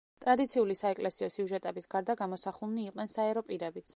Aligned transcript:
ტრადიციული 0.23 0.75
საეკლესიო 0.79 1.29
სიუჟეტების 1.33 1.87
გარდა 1.93 2.17
გამოსახულნი 2.23 2.89
იყვნენ 2.89 3.15
საერო 3.17 3.47
პირებიც. 3.51 3.87